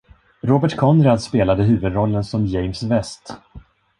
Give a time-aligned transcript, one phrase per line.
[0.43, 3.33] Robert Conrad spelade huvudrollen som James West.